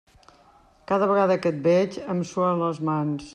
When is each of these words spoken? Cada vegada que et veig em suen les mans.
Cada 0.91 1.09
vegada 1.11 1.37
que 1.43 1.51
et 1.55 1.59
veig 1.67 1.99
em 2.15 2.25
suen 2.31 2.65
les 2.65 2.81
mans. 2.91 3.29